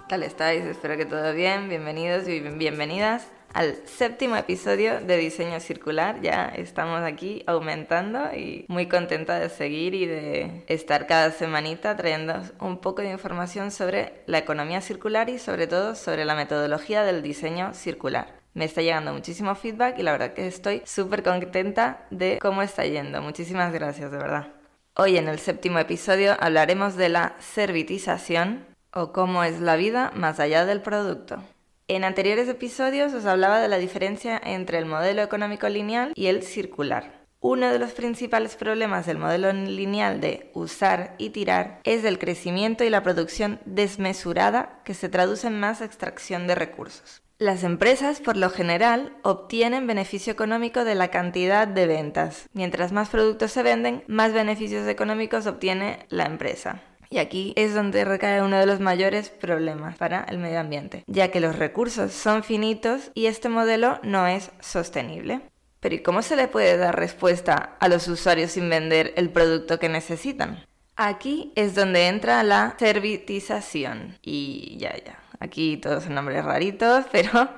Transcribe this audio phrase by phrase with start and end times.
[0.11, 0.65] tal estáis?
[0.65, 1.69] Espero que todo bien.
[1.69, 6.19] Bienvenidos y bienvenidas al séptimo episodio de Diseño Circular.
[6.21, 12.41] Ya estamos aquí aumentando y muy contenta de seguir y de estar cada semanita trayendo
[12.59, 17.21] un poco de información sobre la economía circular y sobre todo sobre la metodología del
[17.21, 18.35] diseño circular.
[18.53, 22.85] Me está llegando muchísimo feedback y la verdad que estoy súper contenta de cómo está
[22.85, 23.21] yendo.
[23.21, 24.49] Muchísimas gracias, de verdad.
[24.93, 30.39] Hoy en el séptimo episodio hablaremos de la servitización o cómo es la vida más
[30.39, 31.41] allá del producto.
[31.87, 36.43] En anteriores episodios os hablaba de la diferencia entre el modelo económico lineal y el
[36.43, 37.21] circular.
[37.43, 42.83] Uno de los principales problemas del modelo lineal de usar y tirar es el crecimiento
[42.83, 47.21] y la producción desmesurada que se traduce en más extracción de recursos.
[47.39, 52.47] Las empresas, por lo general, obtienen beneficio económico de la cantidad de ventas.
[52.53, 56.83] Mientras más productos se venden, más beneficios económicos obtiene la empresa.
[57.11, 61.29] Y aquí es donde recae uno de los mayores problemas para el medio ambiente, ya
[61.29, 65.41] que los recursos son finitos y este modelo no es sostenible.
[65.81, 69.77] Pero ¿y cómo se le puede dar respuesta a los usuarios sin vender el producto
[69.77, 70.65] que necesitan?
[70.95, 74.17] Aquí es donde entra la servitización.
[74.21, 75.19] Y ya, ya.
[75.41, 77.49] Aquí todos son nombres raritos, pero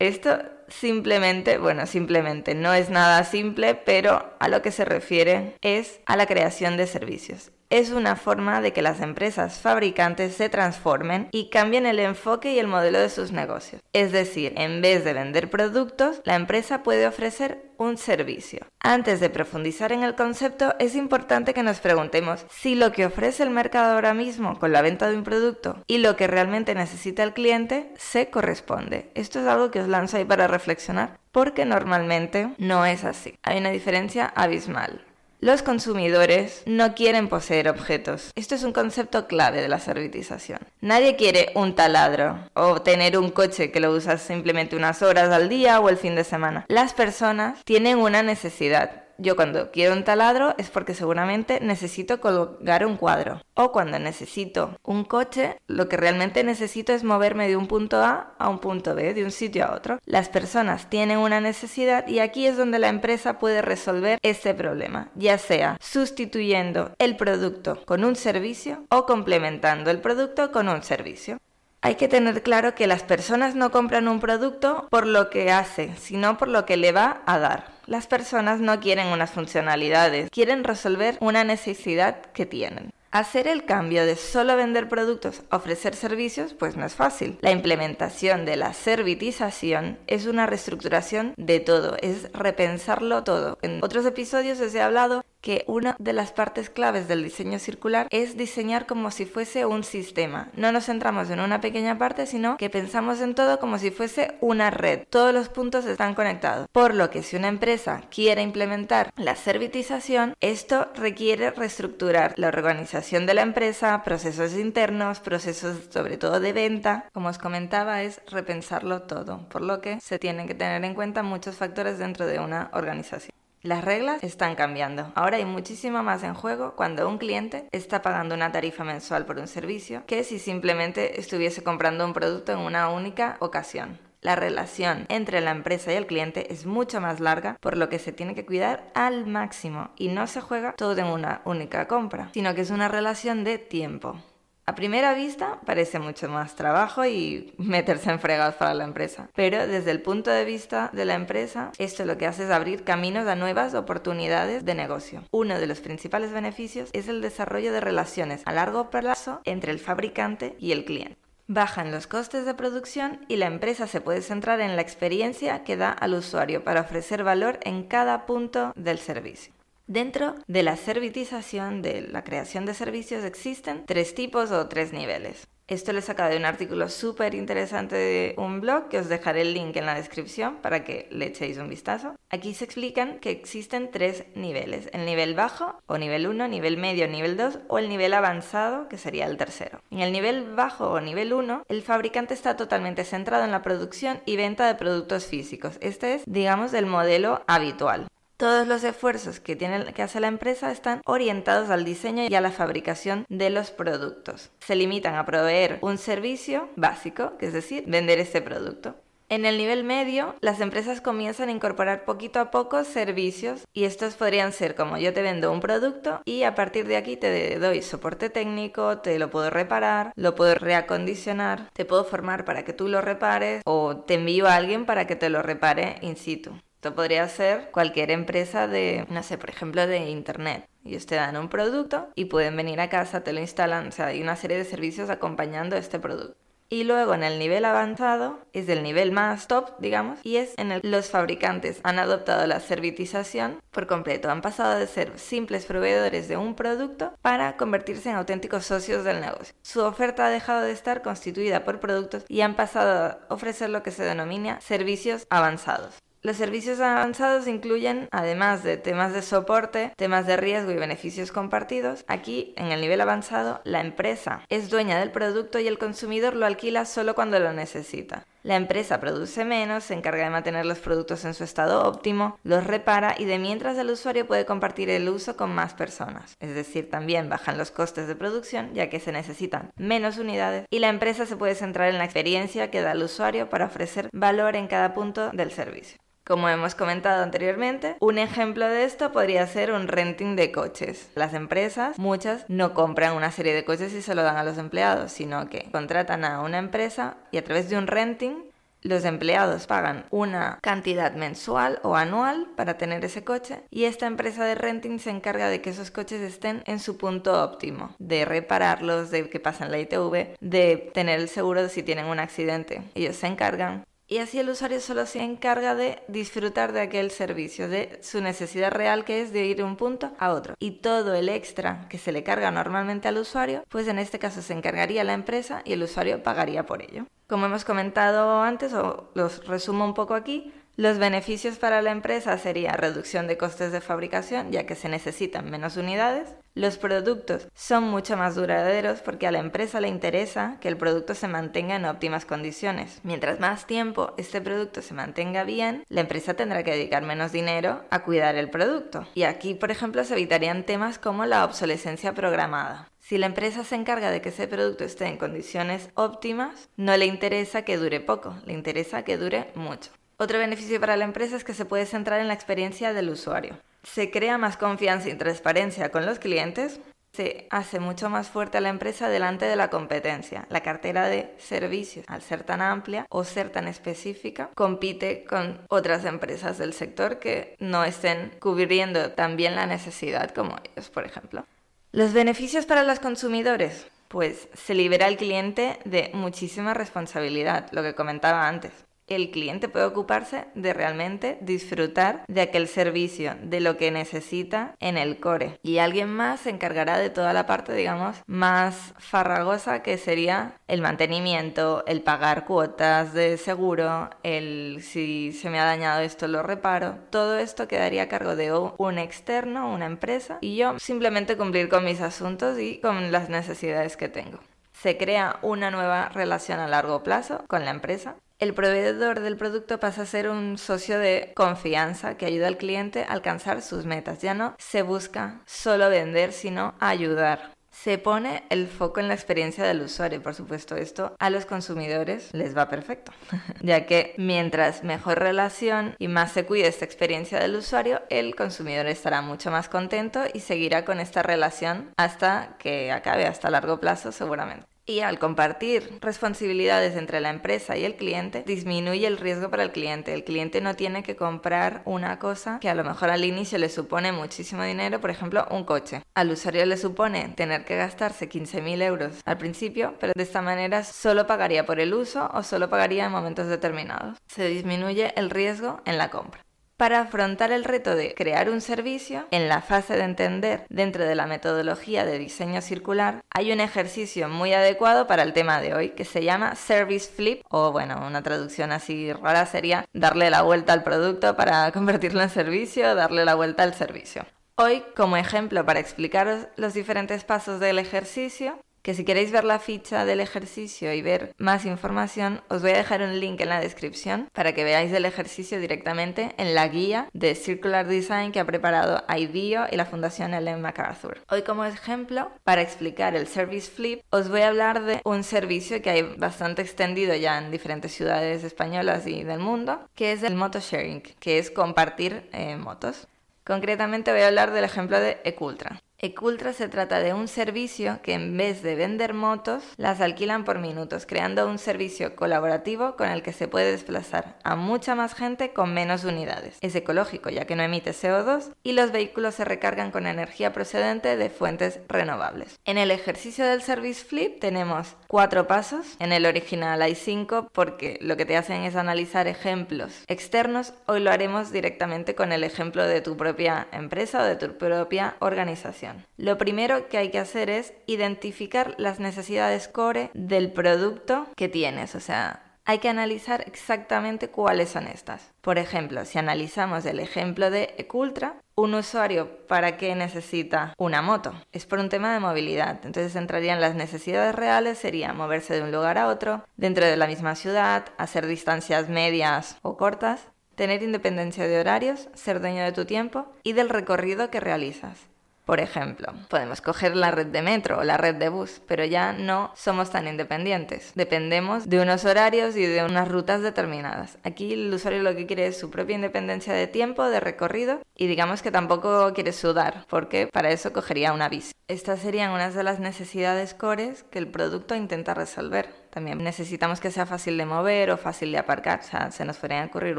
[0.00, 0.36] esto
[0.66, 6.16] simplemente, bueno, simplemente no es nada simple, pero a lo que se refiere es a
[6.16, 11.50] la creación de servicios es una forma de que las empresas fabricantes se transformen y
[11.50, 13.82] cambien el enfoque y el modelo de sus negocios.
[13.92, 18.66] Es decir, en vez de vender productos, la empresa puede ofrecer un servicio.
[18.80, 23.42] Antes de profundizar en el concepto, es importante que nos preguntemos si lo que ofrece
[23.42, 27.22] el mercado ahora mismo con la venta de un producto y lo que realmente necesita
[27.22, 29.10] el cliente se corresponde.
[29.14, 33.34] Esto es algo que os lanzo ahí para reflexionar porque normalmente no es así.
[33.42, 35.04] Hay una diferencia abismal.
[35.44, 38.30] Los consumidores no quieren poseer objetos.
[38.34, 40.58] Esto es un concepto clave de la servitización.
[40.80, 45.50] Nadie quiere un taladro o tener un coche que lo usas simplemente unas horas al
[45.50, 46.64] día o el fin de semana.
[46.68, 52.86] Las personas tienen una necesidad yo cuando quiero un taladro es porque seguramente necesito colgar
[52.86, 53.40] un cuadro.
[53.54, 58.34] O cuando necesito un coche, lo que realmente necesito es moverme de un punto A
[58.38, 59.98] a un punto B, de un sitio a otro.
[60.04, 65.10] Las personas tienen una necesidad y aquí es donde la empresa puede resolver ese problema,
[65.14, 71.38] ya sea sustituyendo el producto con un servicio o complementando el producto con un servicio.
[71.84, 75.94] Hay que tener claro que las personas no compran un producto por lo que hace,
[75.98, 77.66] sino por lo que le va a dar.
[77.86, 82.90] Las personas no quieren unas funcionalidades, quieren resolver una necesidad que tienen.
[83.10, 87.36] Hacer el cambio de solo vender productos a ofrecer servicios pues no es fácil.
[87.42, 93.58] La implementación de la servitización es una reestructuración de todo, es repensarlo todo.
[93.60, 98.08] En otros episodios os he hablado que una de las partes claves del diseño circular
[98.08, 100.48] es diseñar como si fuese un sistema.
[100.56, 104.38] No nos centramos en una pequeña parte, sino que pensamos en todo como si fuese
[104.40, 105.00] una red.
[105.10, 106.66] Todos los puntos están conectados.
[106.72, 113.26] Por lo que si una empresa quiere implementar la servitización, esto requiere reestructurar la organización
[113.26, 117.10] de la empresa, procesos internos, procesos sobre todo de venta.
[117.12, 121.22] Como os comentaba, es repensarlo todo, por lo que se tienen que tener en cuenta
[121.22, 123.43] muchos factores dentro de una organización.
[123.64, 125.10] Las reglas están cambiando.
[125.14, 129.38] Ahora hay muchísimo más en juego cuando un cliente está pagando una tarifa mensual por
[129.38, 133.98] un servicio que si simplemente estuviese comprando un producto en una única ocasión.
[134.20, 137.98] La relación entre la empresa y el cliente es mucho más larga, por lo que
[137.98, 142.28] se tiene que cuidar al máximo y no se juega todo en una única compra,
[142.34, 144.20] sino que es una relación de tiempo.
[144.66, 149.66] A primera vista parece mucho más trabajo y meterse en fregados para la empresa, pero
[149.66, 153.28] desde el punto de vista de la empresa, esto lo que hace es abrir caminos
[153.28, 155.22] a nuevas oportunidades de negocio.
[155.32, 159.78] Uno de los principales beneficios es el desarrollo de relaciones a largo plazo entre el
[159.78, 161.18] fabricante y el cliente.
[161.46, 165.76] Bajan los costes de producción y la empresa se puede centrar en la experiencia que
[165.76, 169.53] da al usuario para ofrecer valor en cada punto del servicio.
[169.86, 175.46] Dentro de la servitización, de la creación de servicios, existen tres tipos o tres niveles.
[175.66, 179.42] Esto lo he sacado de un artículo súper interesante de un blog que os dejaré
[179.42, 182.16] el link en la descripción para que le echéis un vistazo.
[182.30, 187.06] Aquí se explican que existen tres niveles, el nivel bajo o nivel 1, nivel medio,
[187.06, 189.80] nivel 2 o el nivel avanzado que sería el tercero.
[189.90, 194.20] En el nivel bajo o nivel 1, el fabricante está totalmente centrado en la producción
[194.24, 195.76] y venta de productos físicos.
[195.80, 198.08] Este es, digamos, el modelo habitual.
[198.36, 202.40] Todos los esfuerzos que, tiene, que hace la empresa están orientados al diseño y a
[202.40, 204.50] la fabricación de los productos.
[204.58, 208.96] Se limitan a proveer un servicio básico, que es decir, vender este producto.
[209.28, 214.14] En el nivel medio, las empresas comienzan a incorporar poquito a poco servicios y estos
[214.14, 217.82] podrían ser como yo te vendo un producto y a partir de aquí te doy
[217.82, 222.88] soporte técnico, te lo puedo reparar, lo puedo reacondicionar, te puedo formar para que tú
[222.88, 226.52] lo repares o te envío a alguien para que te lo repare in situ.
[226.84, 230.68] Esto podría ser cualquier empresa de, no sé, por ejemplo, de Internet.
[230.84, 234.08] Ellos te dan un producto y pueden venir a casa, te lo instalan, o sea,
[234.08, 236.36] hay una serie de servicios acompañando este producto.
[236.68, 240.72] Y luego en el nivel avanzado es el nivel más top, digamos, y es en
[240.72, 244.30] el que los fabricantes han adoptado la servitización por completo.
[244.30, 249.22] Han pasado de ser simples proveedores de un producto para convertirse en auténticos socios del
[249.22, 249.54] negocio.
[249.62, 253.82] Su oferta ha dejado de estar constituida por productos y han pasado a ofrecer lo
[253.82, 256.03] que se denomina servicios avanzados.
[256.26, 262.02] Los servicios avanzados incluyen, además de temas de soporte, temas de riesgo y beneficios compartidos.
[262.08, 266.46] Aquí, en el nivel avanzado, la empresa es dueña del producto y el consumidor lo
[266.46, 268.24] alquila solo cuando lo necesita.
[268.42, 272.66] La empresa produce menos, se encarga de mantener los productos en su estado óptimo, los
[272.66, 276.36] repara y de mientras el usuario puede compartir el uso con más personas.
[276.40, 280.78] Es decir, también bajan los costes de producción ya que se necesitan menos unidades y
[280.78, 284.56] la empresa se puede centrar en la experiencia que da al usuario para ofrecer valor
[284.56, 285.98] en cada punto del servicio.
[286.26, 291.10] Como hemos comentado anteriormente, un ejemplo de esto podría ser un renting de coches.
[291.14, 294.56] Las empresas, muchas, no compran una serie de coches y se lo dan a los
[294.56, 298.36] empleados, sino que contratan a una empresa y a través de un renting
[298.80, 304.44] los empleados pagan una cantidad mensual o anual para tener ese coche y esta empresa
[304.44, 309.10] de renting se encarga de que esos coches estén en su punto óptimo, de repararlos,
[309.10, 312.82] de que pasen la ITV, de tener el seguro de si tienen un accidente.
[312.94, 317.68] Ellos se encargan y así el usuario solo se encarga de disfrutar de aquel servicio,
[317.68, 320.54] de su necesidad real que es de ir de un punto a otro.
[320.58, 324.42] Y todo el extra que se le carga normalmente al usuario, pues en este caso
[324.42, 327.06] se encargaría la empresa y el usuario pagaría por ello.
[327.26, 332.36] Como hemos comentado antes, o los resumo un poco aquí, los beneficios para la empresa
[332.36, 336.28] sería reducción de costes de fabricación, ya que se necesitan menos unidades.
[336.54, 341.14] Los productos son mucho más duraderos porque a la empresa le interesa que el producto
[341.14, 343.00] se mantenga en óptimas condiciones.
[343.04, 347.84] Mientras más tiempo este producto se mantenga bien, la empresa tendrá que dedicar menos dinero
[347.90, 349.06] a cuidar el producto.
[349.14, 352.88] Y aquí, por ejemplo, se evitarían temas como la obsolescencia programada.
[352.98, 357.06] Si la empresa se encarga de que ese producto esté en condiciones óptimas, no le
[357.06, 359.90] interesa que dure poco, le interesa que dure mucho.
[360.24, 363.58] Otro beneficio para la empresa es que se puede centrar en la experiencia del usuario.
[363.82, 366.80] Se crea más confianza y transparencia con los clientes,
[367.12, 370.46] se hace mucho más fuerte a la empresa delante de la competencia.
[370.48, 376.06] La cartera de servicios, al ser tan amplia o ser tan específica, compite con otras
[376.06, 381.44] empresas del sector que no estén cubriendo tan bien la necesidad como ellos, por ejemplo.
[381.92, 383.88] Los beneficios para los consumidores.
[384.08, 388.72] Pues se libera al cliente de muchísima responsabilidad, lo que comentaba antes
[389.06, 394.96] el cliente puede ocuparse de realmente disfrutar de aquel servicio, de lo que necesita en
[394.96, 395.58] el core.
[395.62, 400.80] Y alguien más se encargará de toda la parte, digamos, más farragosa que sería el
[400.80, 406.96] mantenimiento, el pagar cuotas de seguro, el si se me ha dañado esto lo reparo.
[407.10, 411.84] Todo esto quedaría a cargo de un externo, una empresa, y yo simplemente cumplir con
[411.84, 414.38] mis asuntos y con las necesidades que tengo
[414.84, 419.78] se crea una nueva relación a largo plazo con la empresa el proveedor del producto
[419.80, 424.20] pasa a ser un socio de confianza que ayuda al cliente a alcanzar sus metas.
[424.22, 427.52] Ya no se busca solo vender, sino ayudar.
[427.70, 430.22] Se pone el foco en la experiencia del usuario.
[430.22, 433.12] Por supuesto, esto a los consumidores les va perfecto,
[433.62, 438.86] ya que mientras mejor relación y más se cuide esta experiencia del usuario, el consumidor
[438.86, 444.12] estará mucho más contento y seguirá con esta relación hasta que acabe, hasta largo plazo
[444.12, 444.73] seguramente.
[444.86, 449.72] Y al compartir responsabilidades entre la empresa y el cliente, disminuye el riesgo para el
[449.72, 450.12] cliente.
[450.12, 453.70] El cliente no tiene que comprar una cosa que a lo mejor al inicio le
[453.70, 456.02] supone muchísimo dinero, por ejemplo, un coche.
[456.14, 460.84] Al usuario le supone tener que gastarse 15.000 euros al principio, pero de esta manera
[460.84, 464.18] solo pagaría por el uso o solo pagaría en momentos determinados.
[464.26, 466.44] Se disminuye el riesgo en la compra.
[466.76, 471.14] Para afrontar el reto de crear un servicio, en la fase de entender dentro de
[471.14, 475.90] la metodología de diseño circular, hay un ejercicio muy adecuado para el tema de hoy
[475.90, 480.72] que se llama Service Flip, o bueno, una traducción así rara sería darle la vuelta
[480.72, 484.26] al producto para convertirlo en servicio, darle la vuelta al servicio.
[484.56, 489.58] Hoy, como ejemplo para explicaros los diferentes pasos del ejercicio, que si queréis ver la
[489.58, 493.58] ficha del ejercicio y ver más información, os voy a dejar un link en la
[493.58, 498.44] descripción para que veáis el ejercicio directamente en la guía de Circular Design que ha
[498.44, 501.22] preparado IDEO y la Fundación Ellen MacArthur.
[501.30, 505.80] Hoy como ejemplo, para explicar el Service Flip, os voy a hablar de un servicio
[505.80, 510.34] que hay bastante extendido ya en diferentes ciudades españolas y del mundo, que es el
[510.34, 513.08] moto sharing, que es compartir eh, motos.
[513.44, 515.80] Concretamente voy a hablar del ejemplo de Ecultra.
[516.04, 520.58] Ecultra se trata de un servicio que en vez de vender motos, las alquilan por
[520.58, 525.54] minutos, creando un servicio colaborativo con el que se puede desplazar a mucha más gente
[525.54, 526.58] con menos unidades.
[526.60, 531.16] Es ecológico ya que no emite CO2 y los vehículos se recargan con energía procedente
[531.16, 532.60] de fuentes renovables.
[532.66, 535.96] En el ejercicio del Service Flip tenemos cuatro pasos.
[536.00, 540.74] En el original hay cinco porque lo que te hacen es analizar ejemplos externos.
[540.84, 545.16] Hoy lo haremos directamente con el ejemplo de tu propia empresa o de tu propia
[545.20, 545.93] organización.
[546.16, 551.94] Lo primero que hay que hacer es identificar las necesidades core del producto que tienes,
[551.94, 555.32] o sea, hay que analizar exactamente cuáles son estas.
[555.42, 561.34] Por ejemplo, si analizamos el ejemplo de Ecultra, un usuario para qué necesita una moto?
[561.52, 562.80] Es por un tema de movilidad.
[562.84, 567.06] Entonces entrarían las necesidades reales, sería moverse de un lugar a otro, dentro de la
[567.06, 572.84] misma ciudad, hacer distancias medias o cortas, tener independencia de horarios, ser dueño de tu
[572.84, 574.96] tiempo y del recorrido que realizas.
[575.44, 579.12] Por ejemplo, podemos coger la red de metro o la red de bus, pero ya
[579.12, 580.92] no somos tan independientes.
[580.94, 584.16] Dependemos de unos horarios y de unas rutas determinadas.
[584.24, 588.06] Aquí el usuario lo que quiere es su propia independencia de tiempo, de recorrido y
[588.06, 591.52] digamos que tampoco quiere sudar, porque para eso cogería una bici.
[591.68, 595.68] Estas serían unas de las necesidades cores que el producto intenta resolver.
[595.90, 599.36] También necesitamos que sea fácil de mover o fácil de aparcar, o sea, se nos
[599.36, 599.98] podrían ocurrir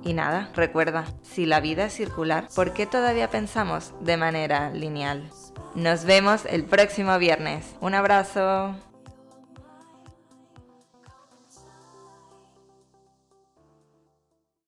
[0.04, 5.28] Y nada, recuerda, si la vida es circular, ¿por qué todavía pensamos de manera lineal?
[5.74, 7.74] Nos vemos el próximo viernes.
[7.80, 8.76] Un abrazo.